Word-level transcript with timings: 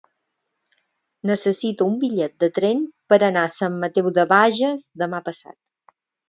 Necessito 1.31 1.87
un 1.89 1.99
bitllet 2.03 2.33
de 2.43 2.49
tren 2.55 2.81
per 3.13 3.19
anar 3.29 3.45
a 3.49 3.53
Sant 3.57 3.77
Mateu 3.85 4.11
de 4.17 4.27
Bages 4.33 4.87
demà 5.05 5.21
passat. 5.29 5.61